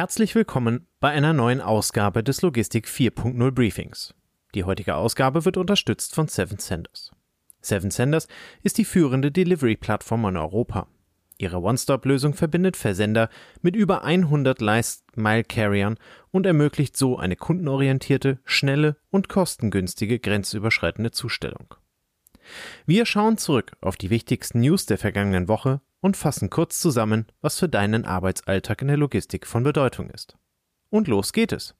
Herzlich 0.00 0.34
willkommen 0.34 0.86
bei 0.98 1.10
einer 1.10 1.34
neuen 1.34 1.60
Ausgabe 1.60 2.24
des 2.24 2.40
Logistik 2.40 2.86
4.0 2.86 3.50
Briefings. 3.50 4.14
Die 4.54 4.64
heutige 4.64 4.94
Ausgabe 4.94 5.44
wird 5.44 5.58
unterstützt 5.58 6.14
von 6.14 6.26
Seven 6.26 6.56
Senders. 6.56 7.10
Seven 7.60 7.90
Senders 7.90 8.26
ist 8.62 8.78
die 8.78 8.86
führende 8.86 9.30
Delivery-Plattform 9.30 10.24
in 10.24 10.38
Europa. 10.38 10.86
Ihre 11.36 11.60
One-Stop-Lösung 11.60 12.32
verbindet 12.32 12.78
Versender 12.78 13.28
mit 13.60 13.76
über 13.76 14.02
100 14.02 14.62
Last-Mile-Carriern 14.62 15.98
und 16.30 16.46
ermöglicht 16.46 16.96
so 16.96 17.18
eine 17.18 17.36
kundenorientierte, 17.36 18.38
schnelle 18.46 18.96
und 19.10 19.28
kostengünstige 19.28 20.18
grenzüberschreitende 20.18 21.10
Zustellung. 21.10 21.74
Wir 22.86 23.04
schauen 23.04 23.36
zurück 23.36 23.72
auf 23.82 23.98
die 23.98 24.08
wichtigsten 24.08 24.60
News 24.60 24.86
der 24.86 24.96
vergangenen 24.96 25.46
Woche 25.46 25.82
und 26.00 26.16
fassen 26.16 26.50
kurz 26.50 26.80
zusammen, 26.80 27.26
was 27.40 27.58
für 27.58 27.68
deinen 27.68 28.04
Arbeitsalltag 28.04 28.82
in 28.82 28.88
der 28.88 28.96
Logistik 28.96 29.46
von 29.46 29.62
Bedeutung 29.62 30.10
ist. 30.10 30.36
Und 30.88 31.08
los 31.08 31.32
geht 31.32 31.52
es. 31.52 31.74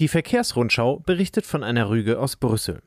Die 0.00 0.08
Verkehrsrundschau 0.08 1.00
berichtet 1.00 1.44
von 1.44 1.62
einer 1.62 1.90
Rüge 1.90 2.18
aus 2.18 2.36
Brüssel. 2.36 2.82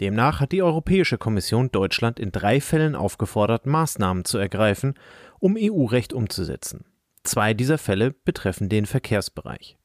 Demnach 0.00 0.40
hat 0.40 0.52
die 0.52 0.62
Europäische 0.62 1.18
Kommission 1.18 1.72
Deutschland 1.72 2.20
in 2.20 2.30
drei 2.30 2.60
Fällen 2.60 2.94
aufgefordert, 2.94 3.66
Maßnahmen 3.66 4.24
zu 4.24 4.38
ergreifen, 4.38 4.94
um 5.40 5.56
EU-Recht 5.58 6.12
umzusetzen. 6.12 6.84
Zwei 7.24 7.54
dieser 7.54 7.78
Fälle 7.78 8.12
betreffen 8.12 8.68
den 8.68 8.86
Verkehrsbereich. 8.86 9.77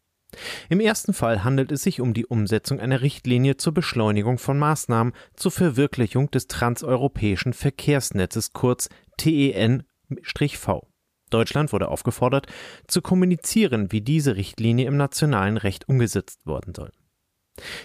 Im 0.69 0.79
ersten 0.79 1.13
Fall 1.13 1.43
handelt 1.43 1.71
es 1.71 1.83
sich 1.83 2.01
um 2.01 2.13
die 2.13 2.25
Umsetzung 2.25 2.79
einer 2.79 3.01
Richtlinie 3.01 3.57
zur 3.57 3.73
Beschleunigung 3.73 4.37
von 4.37 4.57
Maßnahmen 4.57 5.13
zur 5.35 5.51
Verwirklichung 5.51 6.31
des 6.31 6.47
transeuropäischen 6.47 7.53
Verkehrsnetzes 7.53 8.53
kurz 8.53 8.89
TEN-V. 9.17 10.87
Deutschland 11.29 11.73
wurde 11.73 11.87
aufgefordert, 11.87 12.47
zu 12.87 13.01
kommunizieren, 13.01 13.91
wie 13.91 14.01
diese 14.01 14.35
Richtlinie 14.35 14.87
im 14.87 14.97
nationalen 14.97 15.57
Recht 15.57 15.89
umgesetzt 15.89 16.45
worden 16.45 16.73
soll. 16.75 16.91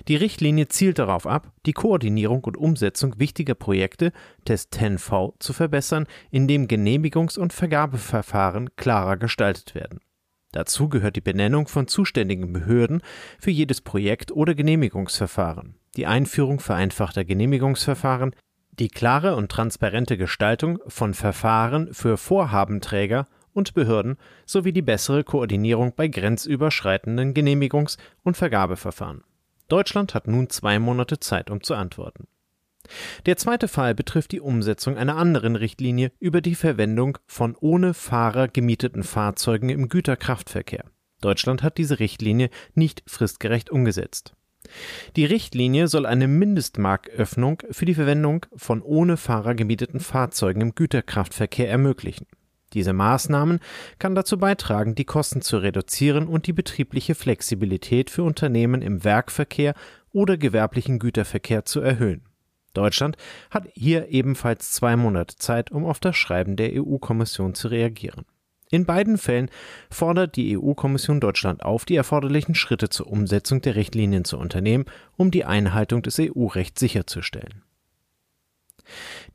Die 0.06 0.16
Richtlinie 0.16 0.68
zielt 0.68 0.98
darauf 0.98 1.26
ab, 1.26 1.52
die 1.66 1.74
Koordinierung 1.74 2.42
und 2.44 2.56
Umsetzung 2.56 3.18
wichtiger 3.18 3.54
Projekte 3.54 4.12
des 4.46 4.70
TEN-V 4.70 5.34
zu 5.38 5.52
verbessern, 5.52 6.06
indem 6.30 6.66
Genehmigungs- 6.66 7.38
und 7.38 7.52
Vergabeverfahren 7.52 8.74
klarer 8.76 9.18
gestaltet 9.18 9.74
werden. 9.74 10.00
Dazu 10.58 10.88
gehört 10.88 11.14
die 11.14 11.20
Benennung 11.20 11.68
von 11.68 11.86
zuständigen 11.86 12.52
Behörden 12.52 13.00
für 13.38 13.52
jedes 13.52 13.80
Projekt 13.80 14.32
oder 14.32 14.56
Genehmigungsverfahren, 14.56 15.76
die 15.96 16.06
Einführung 16.06 16.58
vereinfachter 16.58 17.24
Genehmigungsverfahren, 17.24 18.34
die 18.72 18.88
klare 18.88 19.36
und 19.36 19.52
transparente 19.52 20.18
Gestaltung 20.18 20.80
von 20.88 21.14
Verfahren 21.14 21.94
für 21.94 22.16
Vorhabenträger 22.16 23.28
und 23.52 23.72
Behörden 23.74 24.16
sowie 24.46 24.72
die 24.72 24.82
bessere 24.82 25.22
Koordinierung 25.22 25.92
bei 25.94 26.08
grenzüberschreitenden 26.08 27.34
Genehmigungs- 27.34 27.96
und 28.24 28.36
Vergabeverfahren. 28.36 29.22
Deutschland 29.68 30.12
hat 30.12 30.26
nun 30.26 30.50
zwei 30.50 30.80
Monate 30.80 31.20
Zeit, 31.20 31.50
um 31.52 31.62
zu 31.62 31.76
antworten. 31.76 32.26
Der 33.26 33.36
zweite 33.36 33.68
Fall 33.68 33.94
betrifft 33.94 34.32
die 34.32 34.40
Umsetzung 34.40 34.96
einer 34.96 35.16
anderen 35.16 35.56
Richtlinie 35.56 36.12
über 36.18 36.40
die 36.40 36.54
Verwendung 36.54 37.18
von 37.26 37.56
ohne 37.56 37.94
Fahrer 37.94 38.48
gemieteten 38.48 39.02
Fahrzeugen 39.02 39.68
im 39.68 39.88
Güterkraftverkehr. 39.88 40.84
Deutschland 41.20 41.62
hat 41.62 41.78
diese 41.78 41.98
Richtlinie 41.98 42.50
nicht 42.74 43.02
fristgerecht 43.06 43.70
umgesetzt. 43.70 44.34
Die 45.16 45.24
Richtlinie 45.24 45.88
soll 45.88 46.06
eine 46.06 46.28
Mindestmarktöffnung 46.28 47.62
für 47.70 47.84
die 47.84 47.94
Verwendung 47.94 48.46
von 48.54 48.82
ohne 48.82 49.16
Fahrer 49.16 49.54
gemieteten 49.54 50.00
Fahrzeugen 50.00 50.60
im 50.60 50.74
Güterkraftverkehr 50.74 51.68
ermöglichen. 51.68 52.26
Diese 52.74 52.92
Maßnahmen 52.92 53.60
kann 53.98 54.14
dazu 54.14 54.36
beitragen, 54.38 54.94
die 54.94 55.06
Kosten 55.06 55.40
zu 55.40 55.56
reduzieren 55.58 56.28
und 56.28 56.46
die 56.46 56.52
betriebliche 56.52 57.14
Flexibilität 57.14 58.10
für 58.10 58.24
Unternehmen 58.24 58.82
im 58.82 59.04
Werkverkehr 59.04 59.74
oder 60.12 60.36
gewerblichen 60.36 60.98
Güterverkehr 60.98 61.64
zu 61.64 61.80
erhöhen. 61.80 62.27
Deutschland 62.74 63.16
hat 63.50 63.68
hier 63.74 64.08
ebenfalls 64.08 64.72
zwei 64.72 64.96
Monate 64.96 65.36
Zeit, 65.36 65.70
um 65.70 65.84
auf 65.84 66.00
das 66.00 66.16
Schreiben 66.16 66.56
der 66.56 66.72
EU-Kommission 66.74 67.54
zu 67.54 67.68
reagieren. 67.68 68.24
In 68.70 68.84
beiden 68.84 69.16
Fällen 69.16 69.50
fordert 69.90 70.36
die 70.36 70.58
EU-Kommission 70.58 71.20
Deutschland 71.20 71.62
auf, 71.62 71.84
die 71.84 71.96
erforderlichen 71.96 72.54
Schritte 72.54 72.90
zur 72.90 73.06
Umsetzung 73.06 73.62
der 73.62 73.76
Richtlinien 73.76 74.24
zu 74.24 74.38
unternehmen, 74.38 74.84
um 75.16 75.30
die 75.30 75.44
Einhaltung 75.44 76.02
des 76.02 76.18
EU-Rechts 76.20 76.80
sicherzustellen. 76.80 77.62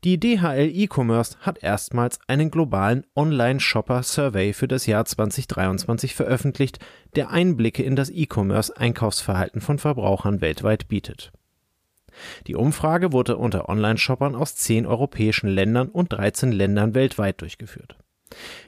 Die 0.02 0.18
DHL 0.18 0.70
E-Commerce 0.72 1.36
hat 1.40 1.62
erstmals 1.62 2.18
einen 2.26 2.50
globalen 2.50 3.06
Online-Shopper-Survey 3.14 4.52
für 4.52 4.68
das 4.68 4.86
Jahr 4.86 5.04
2023 5.04 6.14
veröffentlicht, 6.14 6.78
der 7.14 7.30
Einblicke 7.30 7.82
in 7.82 7.96
das 7.96 8.10
E-Commerce-Einkaufsverhalten 8.10 9.60
von 9.60 9.78
Verbrauchern 9.78 10.40
weltweit 10.40 10.88
bietet. 10.88 11.32
Die 12.46 12.56
Umfrage 12.56 13.12
wurde 13.12 13.36
unter 13.36 13.68
Online-Shoppern 13.68 14.34
aus 14.34 14.56
zehn 14.56 14.86
europäischen 14.86 15.48
Ländern 15.48 15.88
und 15.88 16.12
13 16.12 16.52
Ländern 16.52 16.94
weltweit 16.94 17.40
durchgeführt. 17.40 17.96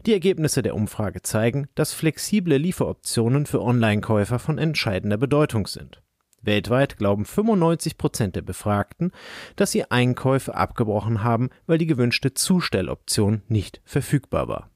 Die 0.07 0.13
Ergebnisse 0.13 0.63
der 0.63 0.75
Umfrage 0.75 1.23
zeigen, 1.23 1.69
dass 1.75 1.93
flexible 1.93 2.57
Lieferoptionen 2.57 3.47
für 3.47 3.63
Online-Käufer 3.63 4.39
von 4.39 4.59
entscheidender 4.59 5.17
Bedeutung 5.17 5.67
sind. 5.67 6.03
Weltweit 6.43 6.97
glauben 6.97 7.25
95 7.25 7.99
Prozent 7.99 8.37
der 8.37 8.43
Befragten, 8.43 9.11
dass 9.57 9.73
sie 9.73 9.91
Einkäufe 9.91 10.55
abgebrochen 10.55 11.25
haben, 11.25 11.51
weil 11.67 11.79
die 11.79 11.87
gewünschte 11.87 12.35
Zustelloption 12.35 13.43
nicht 13.49 13.81
verfügbar 13.85 14.47
war. 14.47 14.71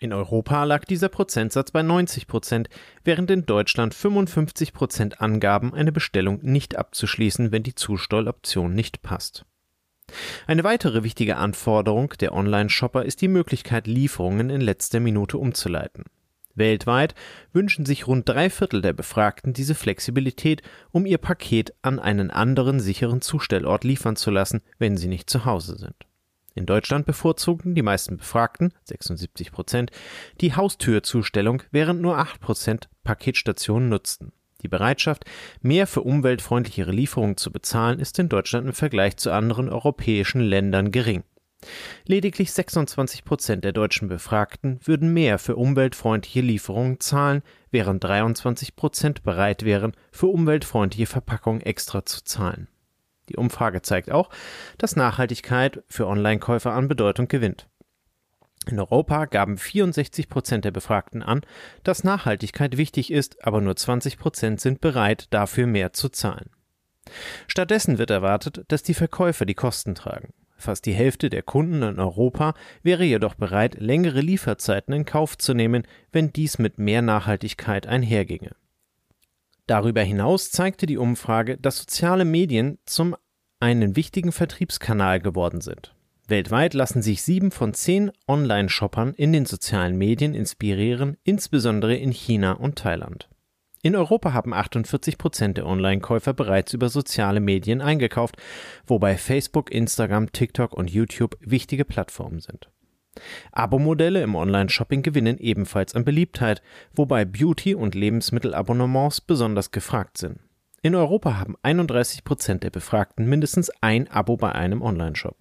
In 0.00 0.12
Europa 0.12 0.62
lag 0.62 0.84
dieser 0.84 1.08
Prozentsatz 1.08 1.72
bei 1.72 1.82
90 1.82 2.28
Prozent, 2.28 2.68
während 3.02 3.30
in 3.32 3.46
Deutschland 3.46 3.94
55 3.94 4.72
Prozent 4.72 5.20
angaben, 5.20 5.74
eine 5.74 5.90
Bestellung 5.90 6.38
nicht 6.42 6.76
abzuschließen, 6.76 7.50
wenn 7.50 7.64
die 7.64 7.74
Zustelloption 7.74 8.74
nicht 8.74 9.02
passt. 9.02 9.44
Eine 10.46 10.62
weitere 10.62 11.02
wichtige 11.02 11.36
Anforderung 11.36 12.14
der 12.20 12.32
Online-Shopper 12.32 13.04
ist 13.04 13.20
die 13.20 13.28
Möglichkeit, 13.28 13.88
Lieferungen 13.88 14.50
in 14.50 14.60
letzter 14.60 15.00
Minute 15.00 15.36
umzuleiten. 15.36 16.04
Weltweit 16.54 17.14
wünschen 17.52 17.84
sich 17.84 18.06
rund 18.06 18.28
drei 18.28 18.50
Viertel 18.50 18.82
der 18.82 18.92
Befragten 18.92 19.52
diese 19.52 19.74
Flexibilität, 19.74 20.62
um 20.92 21.06
ihr 21.06 21.18
Paket 21.18 21.74
an 21.82 21.98
einen 21.98 22.30
anderen 22.30 22.78
sicheren 22.80 23.20
Zustellort 23.20 23.84
liefern 23.84 24.16
zu 24.16 24.30
lassen, 24.30 24.62
wenn 24.78 24.96
sie 24.96 25.08
nicht 25.08 25.28
zu 25.28 25.44
Hause 25.44 25.76
sind. 25.76 26.07
In 26.58 26.66
Deutschland 26.66 27.06
bevorzugten 27.06 27.76
die 27.76 27.82
meisten 27.82 28.16
Befragten, 28.16 28.74
76 28.82 29.52
Prozent, 29.52 29.92
die 30.40 30.56
Haustürzustellung, 30.56 31.62
während 31.70 32.00
nur 32.00 32.18
8 32.18 32.40
Prozent 32.40 32.88
Paketstationen 33.04 33.88
nutzten. 33.88 34.32
Die 34.62 34.68
Bereitschaft, 34.68 35.24
mehr 35.62 35.86
für 35.86 36.00
umweltfreundlichere 36.02 36.90
Lieferungen 36.90 37.36
zu 37.36 37.52
bezahlen, 37.52 38.00
ist 38.00 38.18
in 38.18 38.28
Deutschland 38.28 38.66
im 38.66 38.72
Vergleich 38.72 39.16
zu 39.18 39.30
anderen 39.30 39.68
europäischen 39.68 40.40
Ländern 40.40 40.90
gering. 40.90 41.22
Lediglich 42.06 42.50
26 42.50 43.24
Prozent 43.24 43.62
der 43.62 43.72
deutschen 43.72 44.08
Befragten 44.08 44.80
würden 44.82 45.12
mehr 45.12 45.38
für 45.38 45.54
umweltfreundliche 45.54 46.40
Lieferungen 46.40 46.98
zahlen, 46.98 47.42
während 47.70 48.02
23 48.02 48.74
Prozent 48.74 49.22
bereit 49.22 49.64
wären, 49.64 49.92
für 50.10 50.26
umweltfreundliche 50.26 51.06
Verpackungen 51.06 51.60
extra 51.60 52.04
zu 52.04 52.24
zahlen. 52.24 52.66
Die 53.28 53.36
Umfrage 53.36 53.82
zeigt 53.82 54.10
auch, 54.10 54.30
dass 54.78 54.96
Nachhaltigkeit 54.96 55.82
für 55.88 56.06
Online-Käufer 56.06 56.72
an 56.72 56.88
Bedeutung 56.88 57.28
gewinnt. 57.28 57.68
In 58.66 58.78
Europa 58.78 59.24
gaben 59.24 59.56
64 59.56 60.28
Prozent 60.28 60.64
der 60.64 60.70
Befragten 60.70 61.22
an, 61.22 61.40
dass 61.84 62.04
Nachhaltigkeit 62.04 62.76
wichtig 62.76 63.10
ist, 63.10 63.44
aber 63.44 63.60
nur 63.60 63.76
20 63.76 64.18
Prozent 64.18 64.60
sind 64.60 64.80
bereit, 64.80 65.32
dafür 65.32 65.66
mehr 65.66 65.92
zu 65.92 66.08
zahlen. 66.08 66.50
Stattdessen 67.46 67.96
wird 67.96 68.10
erwartet, 68.10 68.64
dass 68.68 68.82
die 68.82 68.94
Verkäufer 68.94 69.46
die 69.46 69.54
Kosten 69.54 69.94
tragen. 69.94 70.34
Fast 70.58 70.86
die 70.86 70.92
Hälfte 70.92 71.30
der 71.30 71.42
Kunden 71.42 71.82
in 71.82 72.00
Europa 72.00 72.52
wäre 72.82 73.04
jedoch 73.04 73.34
bereit, 73.34 73.76
längere 73.78 74.20
Lieferzeiten 74.20 74.92
in 74.92 75.04
Kauf 75.04 75.38
zu 75.38 75.54
nehmen, 75.54 75.84
wenn 76.10 76.32
dies 76.32 76.58
mit 76.58 76.78
mehr 76.78 77.00
Nachhaltigkeit 77.00 77.86
einherginge. 77.86 78.50
Darüber 79.68 80.02
hinaus 80.02 80.50
zeigte 80.50 80.86
die 80.86 80.98
Umfrage, 80.98 81.58
dass 81.58 81.78
soziale 81.78 82.24
Medien 82.24 82.78
zum 82.86 83.16
einen 83.60 83.96
wichtigen 83.96 84.32
Vertriebskanal 84.32 85.20
geworden 85.20 85.60
sind. 85.60 85.94
Weltweit 86.28 86.74
lassen 86.74 87.00
sich 87.00 87.22
sieben 87.22 87.50
von 87.50 87.72
zehn 87.72 88.12
Online-Shoppern 88.26 89.14
in 89.14 89.32
den 89.32 89.46
sozialen 89.46 89.96
Medien 89.96 90.34
inspirieren, 90.34 91.16
insbesondere 91.24 91.96
in 91.96 92.12
China 92.12 92.52
und 92.52 92.76
Thailand. 92.76 93.28
In 93.82 93.96
Europa 93.96 94.32
haben 94.32 94.52
48 94.52 95.16
Prozent 95.18 95.56
der 95.56 95.66
Online-Käufer 95.66 96.34
bereits 96.34 96.74
über 96.74 96.88
soziale 96.88 97.40
Medien 97.40 97.80
eingekauft, 97.80 98.36
wobei 98.86 99.16
Facebook, 99.16 99.70
Instagram, 99.70 100.32
TikTok 100.32 100.74
und 100.74 100.90
YouTube 100.90 101.36
wichtige 101.40 101.84
Plattformen 101.84 102.40
sind. 102.40 102.68
Abo-Modelle 103.52 104.22
im 104.22 104.34
Online-Shopping 104.34 105.02
gewinnen 105.02 105.38
ebenfalls 105.38 105.94
an 105.94 106.04
Beliebtheit, 106.04 106.62
wobei 106.94 107.24
Beauty- 107.24 107.74
und 107.74 107.94
Lebensmittelabonnements 107.94 109.20
besonders 109.20 109.70
gefragt 109.70 110.18
sind. 110.18 110.40
In 110.82 110.94
Europa 110.94 111.36
haben 111.36 111.56
31 111.62 112.24
Prozent 112.24 112.62
der 112.62 112.70
Befragten 112.70 113.28
mindestens 113.28 113.70
ein 113.80 114.08
Abo 114.08 114.36
bei 114.36 114.52
einem 114.52 114.82
Online-Shop. 114.82 115.36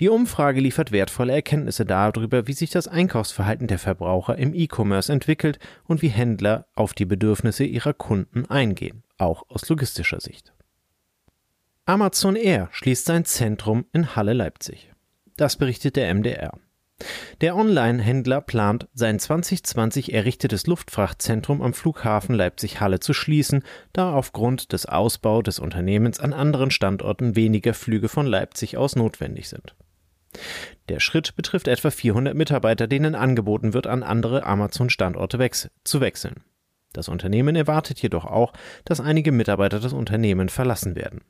Die 0.00 0.08
Umfrage 0.08 0.60
liefert 0.60 0.90
wertvolle 0.90 1.32
Erkenntnisse 1.32 1.84
darüber, 1.84 2.48
wie 2.48 2.52
sich 2.52 2.70
das 2.70 2.88
Einkaufsverhalten 2.88 3.68
der 3.68 3.78
Verbraucher 3.78 4.36
im 4.36 4.54
E-Commerce 4.54 5.12
entwickelt 5.12 5.60
und 5.84 6.02
wie 6.02 6.08
Händler 6.08 6.66
auf 6.74 6.94
die 6.94 7.04
Bedürfnisse 7.04 7.64
ihrer 7.64 7.94
Kunden 7.94 8.46
eingehen, 8.46 9.04
auch 9.18 9.44
aus 9.48 9.68
logistischer 9.68 10.20
Sicht. 10.20 10.52
Amazon 11.84 12.34
Air 12.34 12.68
schließt 12.72 13.06
sein 13.06 13.24
Zentrum 13.24 13.86
in 13.92 14.16
Halle 14.16 14.32
Leipzig. 14.32 14.92
Das 15.36 15.56
berichtet 15.56 15.94
der 15.94 16.12
MDR. 16.12 16.58
Der 17.42 17.54
Online-Händler 17.54 18.40
plant, 18.40 18.88
sein 18.94 19.18
2020 19.18 20.14
errichtetes 20.14 20.66
Luftfrachtzentrum 20.66 21.60
am 21.60 21.74
Flughafen 21.74 22.34
Leipzig-Halle 22.34 23.00
zu 23.00 23.12
schließen, 23.12 23.62
da 23.92 24.12
aufgrund 24.12 24.72
des 24.72 24.86
Ausbaus 24.86 25.42
des 25.44 25.58
Unternehmens 25.58 26.18
an 26.18 26.32
anderen 26.32 26.70
Standorten 26.70 27.36
weniger 27.36 27.74
Flüge 27.74 28.08
von 28.08 28.26
Leipzig 28.26 28.78
aus 28.78 28.96
notwendig 28.96 29.48
sind. 29.48 29.74
Der 30.88 31.00
Schritt 31.00 31.36
betrifft 31.36 31.68
etwa 31.68 31.90
400 31.90 32.34
Mitarbeiter, 32.34 32.86
denen 32.86 33.14
angeboten 33.14 33.74
wird, 33.74 33.86
an 33.86 34.02
andere 34.02 34.44
Amazon-Standorte 34.44 35.38
wechs 35.38 35.68
zu 35.84 36.00
wechseln. 36.00 36.44
Das 36.92 37.08
Unternehmen 37.08 37.56
erwartet 37.56 38.00
jedoch 38.00 38.24
auch, 38.24 38.54
dass 38.86 39.00
einige 39.00 39.32
Mitarbeiter 39.32 39.80
das 39.80 39.92
Unternehmen 39.92 40.48
verlassen 40.48 40.96
werden. 40.96 41.20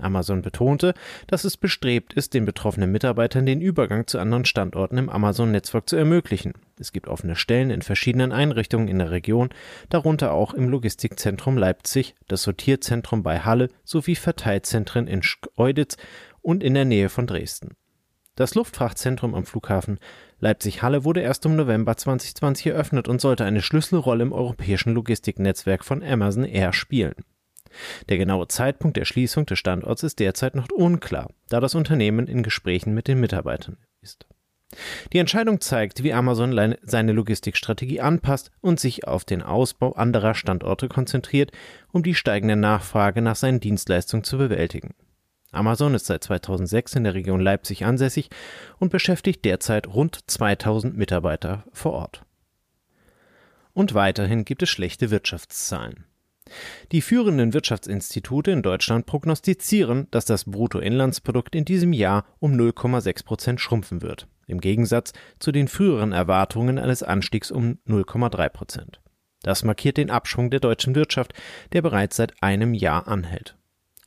Amazon 0.00 0.42
betonte, 0.42 0.94
dass 1.26 1.44
es 1.44 1.56
bestrebt 1.56 2.12
ist, 2.12 2.34
den 2.34 2.44
betroffenen 2.44 2.90
Mitarbeitern 2.92 3.46
den 3.46 3.60
Übergang 3.60 4.06
zu 4.06 4.18
anderen 4.18 4.44
Standorten 4.44 4.98
im 4.98 5.08
Amazon-Netzwerk 5.08 5.88
zu 5.88 5.96
ermöglichen. 5.96 6.54
Es 6.78 6.92
gibt 6.92 7.08
offene 7.08 7.36
Stellen 7.36 7.70
in 7.70 7.82
verschiedenen 7.82 8.32
Einrichtungen 8.32 8.88
in 8.88 8.98
der 8.98 9.10
Region, 9.10 9.50
darunter 9.88 10.32
auch 10.32 10.54
im 10.54 10.68
Logistikzentrum 10.68 11.58
Leipzig, 11.58 12.14
das 12.28 12.42
Sortierzentrum 12.42 13.22
bei 13.22 13.40
Halle 13.40 13.68
sowie 13.84 14.14
Verteilzentren 14.14 15.06
in 15.06 15.22
Schkeuditz 15.22 15.96
und 16.42 16.62
in 16.62 16.74
der 16.74 16.84
Nähe 16.84 17.08
von 17.08 17.26
Dresden. 17.26 17.76
Das 18.36 18.54
Luftfrachtzentrum 18.54 19.34
am 19.34 19.44
Flughafen 19.44 19.98
Leipzig-Halle 20.38 21.04
wurde 21.04 21.20
erst 21.20 21.44
im 21.44 21.56
November 21.56 21.96
2020 21.96 22.68
eröffnet 22.68 23.08
und 23.08 23.20
sollte 23.20 23.44
eine 23.44 23.60
Schlüsselrolle 23.60 24.22
im 24.22 24.32
europäischen 24.32 24.94
Logistiknetzwerk 24.94 25.84
von 25.84 26.02
Amazon 26.02 26.44
Air 26.44 26.72
spielen. 26.72 27.14
Der 28.08 28.18
genaue 28.18 28.48
Zeitpunkt 28.48 28.96
der 28.96 29.04
Schließung 29.04 29.46
des 29.46 29.58
Standorts 29.58 30.02
ist 30.02 30.18
derzeit 30.18 30.54
noch 30.54 30.68
unklar, 30.70 31.30
da 31.48 31.60
das 31.60 31.74
Unternehmen 31.74 32.26
in 32.26 32.42
Gesprächen 32.42 32.94
mit 32.94 33.08
den 33.08 33.20
Mitarbeitern 33.20 33.76
ist. 34.02 34.26
Die 35.12 35.18
Entscheidung 35.18 35.60
zeigt, 35.60 36.04
wie 36.04 36.12
Amazon 36.12 36.76
seine 36.82 37.12
Logistikstrategie 37.12 38.00
anpasst 38.00 38.50
und 38.60 38.78
sich 38.78 39.06
auf 39.06 39.24
den 39.24 39.42
Ausbau 39.42 39.92
anderer 39.92 40.34
Standorte 40.34 40.88
konzentriert, 40.88 41.50
um 41.90 42.02
die 42.02 42.14
steigende 42.14 42.56
Nachfrage 42.56 43.20
nach 43.20 43.36
seinen 43.36 43.60
Dienstleistungen 43.60 44.22
zu 44.22 44.38
bewältigen. 44.38 44.94
Amazon 45.52 45.94
ist 45.94 46.06
seit 46.06 46.22
2006 46.22 46.94
in 46.94 47.04
der 47.04 47.14
Region 47.14 47.40
Leipzig 47.40 47.84
ansässig 47.84 48.30
und 48.78 48.90
beschäftigt 48.90 49.44
derzeit 49.44 49.88
rund 49.88 50.20
2000 50.30 50.96
Mitarbeiter 50.96 51.64
vor 51.72 51.92
Ort. 51.92 52.24
Und 53.72 53.94
weiterhin 53.94 54.44
gibt 54.44 54.62
es 54.62 54.68
schlechte 54.68 55.10
Wirtschaftszahlen. 55.10 56.04
Die 56.92 57.02
führenden 57.02 57.52
Wirtschaftsinstitute 57.54 58.50
in 58.50 58.62
Deutschland 58.62 59.06
prognostizieren, 59.06 60.08
dass 60.10 60.24
das 60.24 60.44
Bruttoinlandsprodukt 60.44 61.54
in 61.54 61.64
diesem 61.64 61.92
Jahr 61.92 62.24
um 62.40 62.54
0,6 62.54 63.24
Prozent 63.24 63.60
schrumpfen 63.60 64.02
wird, 64.02 64.26
im 64.46 64.60
Gegensatz 64.60 65.12
zu 65.38 65.52
den 65.52 65.68
früheren 65.68 66.12
Erwartungen 66.12 66.78
eines 66.78 67.02
Anstiegs 67.02 67.50
um 67.50 67.78
0,3 67.86 68.48
Prozent. 68.48 69.00
Das 69.42 69.64
markiert 69.64 69.96
den 69.96 70.10
Abschwung 70.10 70.50
der 70.50 70.60
deutschen 70.60 70.94
Wirtschaft, 70.94 71.32
der 71.72 71.82
bereits 71.82 72.16
seit 72.16 72.42
einem 72.42 72.74
Jahr 72.74 73.08
anhält. 73.08 73.56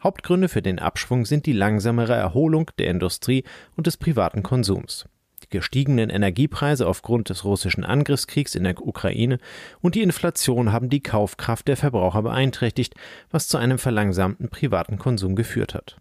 Hauptgründe 0.03 0.49
für 0.49 0.61
den 0.61 0.79
Abschwung 0.79 1.25
sind 1.25 1.45
die 1.45 1.53
langsamere 1.53 2.13
Erholung 2.13 2.69
der 2.77 2.89
Industrie 2.89 3.45
und 3.77 3.87
des 3.87 3.95
privaten 3.97 4.43
Konsums 4.43 5.07
gestiegenen 5.53 6.09
Energiepreise 6.09 6.87
aufgrund 6.87 7.29
des 7.29 7.45
russischen 7.45 7.85
Angriffskriegs 7.85 8.55
in 8.55 8.65
der 8.65 8.85
Ukraine 8.85 9.37
und 9.81 9.95
die 9.95 10.01
Inflation 10.01 10.73
haben 10.73 10.89
die 10.89 11.03
Kaufkraft 11.03 11.67
der 11.67 11.77
Verbraucher 11.77 12.23
beeinträchtigt, 12.23 12.95
was 13.29 13.47
zu 13.47 13.57
einem 13.57 13.77
verlangsamten 13.77 14.49
privaten 14.49 14.97
Konsum 14.97 15.35
geführt 15.35 15.75
hat. 15.75 15.97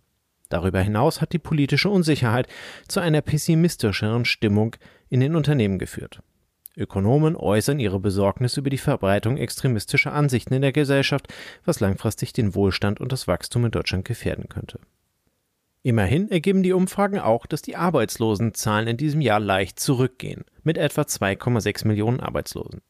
Darüber 0.49 0.81
hinaus 0.81 1.21
hat 1.21 1.33
die 1.33 1.39
politische 1.39 1.91
Unsicherheit 1.91 2.49
zu 2.89 3.01
einer 3.01 3.21
pessimistischeren 3.21 4.25
Stimmung 4.25 4.75
in 5.09 5.21
den 5.21 5.37
Unternehmen 5.37 5.79
geführt. 5.79 6.23
Ökonomen 6.75 7.37
äußern 7.37 7.79
ihre 7.79 8.01
Besorgnis 8.01 8.57
über 8.57 8.71
die 8.71 8.79
Verbreitung 8.79 9.37
extremistischer 9.37 10.15
Ansichten 10.15 10.55
in 10.55 10.63
der 10.63 10.73
Gesellschaft, 10.73 11.29
was 11.67 11.81
langfristig 11.81 12.33
den 12.33 12.55
Wohlstand 12.55 13.01
und 13.01 13.13
das 13.13 13.29
Wachstum 13.29 13.67
in 13.67 13.71
Deutschland 13.71 14.07
gefährden 14.07 14.49
könnte. 14.49 14.81
Immerhin 15.85 16.31
ergeben 16.31 16.63
die 16.63 16.73
Umfragen 16.73 17.19
auch, 17.19 17.45
dass 17.45 17.61
die 17.61 17.75
Arbeitslosenzahlen 17.75 18.87
in 18.87 18.97
diesem 18.97 19.21
Jahr 19.21 19.41
leicht 19.41 19.81
zurückgehen, 19.81 20.45
mit 20.63 20.79
etwa 20.79 21.03
2,6 21.03 21.89
Millionen 21.89 22.21
Arbeitslosen. 22.21 22.83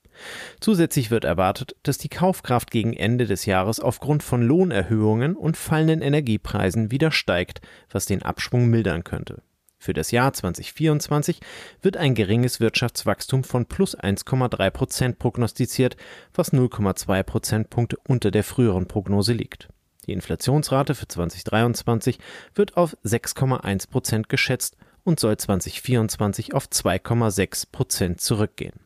Zusätzlich 0.60 1.10
wird 1.10 1.24
erwartet, 1.24 1.74
dass 1.84 1.96
die 1.96 2.10
Kaufkraft 2.10 2.70
gegen 2.70 2.92
Ende 2.92 3.24
des 3.24 3.46
Jahres 3.46 3.80
aufgrund 3.80 4.22
von 4.22 4.42
Lohnerhöhungen 4.42 5.36
und 5.36 5.56
fallenden 5.56 6.02
Energiepreisen 6.02 6.90
wieder 6.90 7.10
steigt, 7.12 7.62
was 7.90 8.04
den 8.04 8.22
Abschwung 8.22 8.66
mildern 8.66 9.04
könnte. 9.04 9.42
Für 9.78 9.94
das 9.94 10.10
Jahr 10.10 10.32
2024 10.32 11.40
wird 11.80 11.96
ein 11.96 12.14
geringes 12.14 12.60
Wirtschaftswachstum 12.60 13.42
von 13.42 13.66
plus 13.66 13.98
1,3 13.98 14.70
Prozent 14.70 15.18
prognostiziert, 15.18 15.96
was 16.34 16.52
0,2 16.52 17.22
Prozentpunkte 17.24 17.96
unter 18.06 18.30
der 18.30 18.44
früheren 18.44 18.86
Prognose 18.86 19.32
liegt. 19.32 19.70
Die 20.12 20.16
Inflationsrate 20.16 20.94
für 20.94 21.08
2023 21.08 22.18
wird 22.54 22.76
auf 22.76 22.94
6,1 23.02 23.88
Prozent 23.88 24.28
geschätzt 24.28 24.76
und 25.04 25.18
soll 25.18 25.38
2024 25.38 26.52
auf 26.52 26.66
2,6 26.66 27.72
Prozent 27.72 28.20
zurückgehen. 28.20 28.78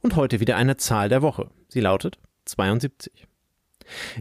Und 0.00 0.16
heute 0.16 0.40
wieder 0.40 0.56
eine 0.56 0.78
Zahl 0.78 1.10
der 1.10 1.20
Woche. 1.20 1.50
Sie 1.68 1.80
lautet 1.80 2.18
72. 2.46 3.26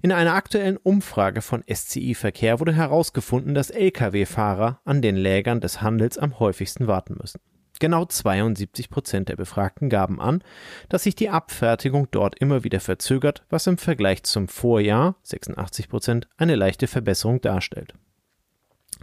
In 0.01 0.11
einer 0.11 0.33
aktuellen 0.33 0.75
Umfrage 0.75 1.41
von 1.41 1.63
SCI 1.73 2.15
Verkehr 2.15 2.59
wurde 2.59 2.73
herausgefunden, 2.73 3.55
dass 3.55 3.69
Lkw-Fahrer 3.69 4.81
an 4.83 5.01
den 5.01 5.15
Lägern 5.15 5.61
des 5.61 5.81
Handels 5.81 6.17
am 6.17 6.37
häufigsten 6.37 6.87
warten 6.87 7.15
müssen. 7.17 7.39
Genau 7.85 8.03
72 8.03 8.89
Prozent 8.89 9.29
der 9.29 9.35
Befragten 9.35 9.89
gaben 9.89 10.19
an, 10.19 10.43
dass 10.89 11.03
sich 11.03 11.13
die 11.13 11.29
Abfertigung 11.29 12.07
dort 12.09 12.35
immer 12.39 12.63
wieder 12.63 12.79
verzögert, 12.79 13.43
was 13.51 13.67
im 13.67 13.77
Vergleich 13.77 14.23
zum 14.23 14.47
Vorjahr 14.47 15.17
86 15.21 15.87
Prozent 15.87 16.27
eine 16.35 16.55
leichte 16.55 16.87
Verbesserung 16.87 17.41
darstellt. 17.41 17.93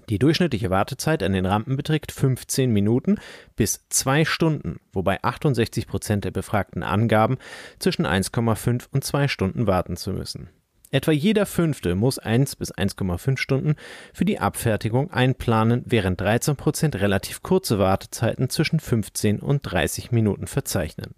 Die 0.09 0.19
durchschnittliche 0.19 0.71
Wartezeit 0.71 1.23
an 1.23 1.33
den 1.33 1.47
Rampen 1.47 1.77
beträgt 1.77 2.11
15 2.11 2.73
Minuten 2.73 3.21
bis 3.55 3.87
2 3.89 4.25
Stunden, 4.25 4.81
wobei 4.93 5.23
68 5.23 5.87
Prozent 5.87 6.25
der 6.25 6.33
Befragten 6.33 6.83
angaben, 6.83 7.39
zwischen 7.79 8.05
1,5 8.05 8.89
und 8.91 9.05
2 9.05 9.29
Stunden 9.29 9.69
warten 9.69 9.97
zu 9.97 10.13
müssen. 10.13 10.51
Etwa 10.93 11.11
jeder 11.11 11.47
Fünfte 11.47 11.95
muss 11.95 12.19
1 12.19 12.57
bis 12.57 12.73
1,5 12.73 13.39
Stunden 13.39 13.77
für 14.13 14.27
die 14.27 14.39
Abfertigung 14.39 15.11
einplanen, 15.11 15.83
während 15.87 16.21
13 16.21 16.55
Prozent 16.55 16.97
relativ 16.97 17.43
kurze 17.43 17.79
Wartezeiten 17.79 18.51
zwischen 18.51 18.79
15 18.79 19.41
und 19.41 19.63
30 19.63 20.13
Minuten 20.13 20.47
verzeichnen. 20.47 21.15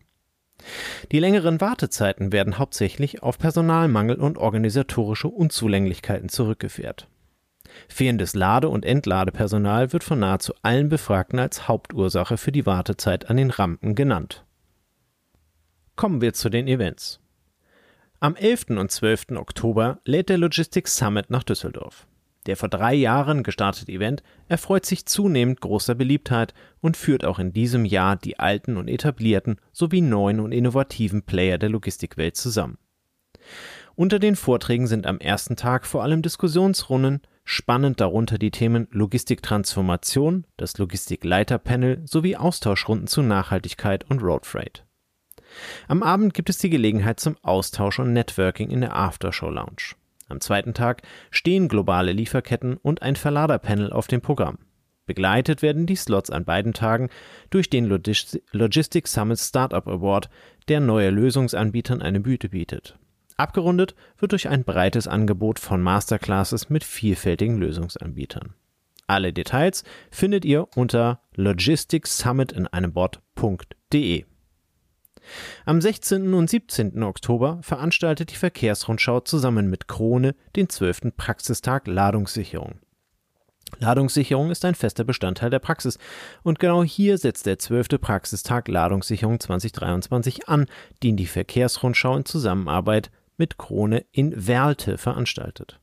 Die 1.10 1.18
längeren 1.18 1.60
Wartezeiten 1.60 2.30
werden 2.30 2.56
hauptsächlich 2.56 3.24
auf 3.24 3.36
Personalmangel 3.36 4.16
und 4.16 4.38
organisatorische 4.38 5.26
Unzulänglichkeiten 5.26 6.28
zurückgeführt. 6.28 7.08
Fehlendes 7.88 8.34
Lade- 8.34 8.68
und 8.68 8.84
Entladepersonal 8.84 9.92
wird 9.92 10.04
von 10.04 10.20
nahezu 10.20 10.54
allen 10.62 10.88
Befragten 10.88 11.40
als 11.40 11.66
Hauptursache 11.66 12.36
für 12.36 12.52
die 12.52 12.64
Wartezeit 12.64 13.28
an 13.28 13.36
den 13.36 13.50
Rampen 13.50 13.96
genannt. 13.96 14.44
Kommen 15.96 16.20
wir 16.20 16.32
zu 16.32 16.48
den 16.48 16.68
Events. 16.68 17.18
Am 18.20 18.36
11. 18.36 18.70
und 18.70 18.90
12. 18.90 19.32
Oktober 19.36 19.98
lädt 20.04 20.28
der 20.28 20.38
Logistics 20.38 20.96
Summit 20.96 21.30
nach 21.30 21.42
Düsseldorf. 21.42 22.06
Der 22.46 22.56
vor 22.56 22.68
drei 22.68 22.94
Jahren 22.94 23.42
gestartete 23.42 23.90
Event 23.90 24.22
erfreut 24.48 24.86
sich 24.86 25.06
zunehmend 25.06 25.60
großer 25.60 25.94
Beliebtheit 25.94 26.54
und 26.80 26.96
führt 26.96 27.24
auch 27.24 27.38
in 27.38 27.52
diesem 27.52 27.84
Jahr 27.84 28.16
die 28.16 28.38
alten 28.38 28.76
und 28.76 28.88
etablierten 28.88 29.56
sowie 29.72 30.00
neuen 30.00 30.40
und 30.40 30.52
innovativen 30.52 31.22
Player 31.22 31.58
der 31.58 31.70
Logistikwelt 31.70 32.36
zusammen. 32.36 32.78
Unter 33.94 34.18
den 34.18 34.36
Vorträgen 34.36 34.86
sind 34.86 35.06
am 35.06 35.18
ersten 35.18 35.56
Tag 35.56 35.86
vor 35.86 36.02
allem 36.02 36.22
Diskussionsrunden, 36.22 37.20
spannend 37.44 38.00
darunter 38.00 38.38
die 38.38 38.50
Themen 38.50 38.88
Logistiktransformation, 38.90 40.46
das 40.56 40.78
Logistikleiterpanel 40.78 42.02
sowie 42.06 42.36
Austauschrunden 42.36 43.06
zu 43.06 43.22
Nachhaltigkeit 43.22 44.08
und 44.10 44.22
Roadfreight. 44.22 44.84
Am 45.88 46.02
Abend 46.02 46.34
gibt 46.34 46.50
es 46.50 46.58
die 46.58 46.70
Gelegenheit 46.70 47.20
zum 47.20 47.36
Austausch 47.42 47.98
und 47.98 48.12
Networking 48.12 48.70
in 48.70 48.80
der 48.80 48.96
Aftershow 48.96 49.50
Lounge. 49.50 49.94
Am 50.28 50.40
zweiten 50.40 50.74
Tag 50.74 51.02
stehen 51.30 51.68
globale 51.68 52.12
Lieferketten 52.12 52.76
und 52.76 53.02
ein 53.02 53.16
Verladerpanel 53.16 53.92
auf 53.92 54.06
dem 54.06 54.20
Programm. 54.20 54.58
Begleitet 55.06 55.60
werden 55.60 55.86
die 55.86 55.96
Slots 55.96 56.30
an 56.30 56.44
beiden 56.44 56.72
Tagen 56.72 57.10
durch 57.50 57.68
den 57.68 57.84
Logistics 57.84 59.12
Summit 59.12 59.38
Startup 59.38 59.86
Award, 59.86 60.30
der 60.68 60.80
neue 60.80 61.10
Lösungsanbietern 61.10 62.00
eine 62.00 62.20
Bühne 62.20 62.48
bietet. 62.50 62.98
Abgerundet 63.36 63.94
wird 64.18 64.32
durch 64.32 64.48
ein 64.48 64.64
breites 64.64 65.08
Angebot 65.08 65.58
von 65.58 65.82
Masterclasses 65.82 66.70
mit 66.70 66.84
vielfältigen 66.84 67.58
Lösungsanbietern. 67.58 68.54
Alle 69.06 69.32
Details 69.32 69.84
findet 70.10 70.44
ihr 70.44 70.68
unter 70.76 71.20
logisticsummit 71.34 72.52
in 72.52 72.66
einem 72.68 72.94
Wort.de. 72.94 74.24
Am 75.64 75.80
16. 75.80 76.34
und 76.34 76.50
17. 76.50 77.02
Oktober 77.02 77.58
veranstaltet 77.62 78.30
die 78.30 78.36
Verkehrsrundschau 78.36 79.20
zusammen 79.20 79.68
mit 79.68 79.88
Krone 79.88 80.34
den 80.56 80.68
12. 80.68 81.16
Praxistag 81.16 81.86
Ladungssicherung. 81.86 82.80
Ladungssicherung 83.78 84.50
ist 84.50 84.64
ein 84.64 84.74
fester 84.74 85.04
Bestandteil 85.04 85.50
der 85.50 85.58
Praxis 85.58 85.98
und 86.42 86.58
genau 86.58 86.84
hier 86.84 87.18
setzt 87.18 87.46
der 87.46 87.58
12. 87.58 88.00
Praxistag 88.00 88.68
Ladungssicherung 88.68 89.40
2023 89.40 90.48
an, 90.48 90.66
den 91.02 91.16
die 91.16 91.26
Verkehrsrundschau 91.26 92.16
in 92.16 92.24
Zusammenarbeit 92.24 93.10
mit 93.36 93.58
Krone 93.58 94.04
in 94.12 94.46
Werlte 94.46 94.96
veranstaltet. 94.98 95.80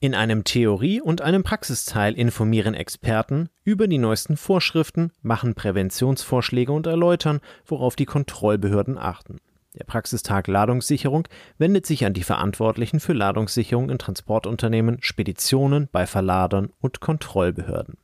In 0.00 0.14
einem 0.14 0.44
Theorie- 0.44 1.00
und 1.00 1.22
einem 1.22 1.42
Praxisteil 1.42 2.14
informieren 2.14 2.74
Experten 2.74 3.48
über 3.64 3.88
die 3.88 3.98
neuesten 3.98 4.36
Vorschriften, 4.36 5.10
machen 5.22 5.56
Präventionsvorschläge 5.56 6.70
und 6.70 6.86
erläutern, 6.86 7.40
worauf 7.66 7.96
die 7.96 8.06
Kontrollbehörden 8.06 8.96
achten. 8.96 9.38
Der 9.74 9.82
Praxistag 9.82 10.46
Ladungssicherung 10.46 11.26
wendet 11.58 11.84
sich 11.84 12.06
an 12.06 12.14
die 12.14 12.22
Verantwortlichen 12.22 13.00
für 13.00 13.12
Ladungssicherung 13.12 13.90
in 13.90 13.98
Transportunternehmen, 13.98 14.98
Speditionen, 15.00 15.88
bei 15.90 16.06
Verladern 16.06 16.70
und 16.80 17.00
Kontrollbehörden. 17.00 17.96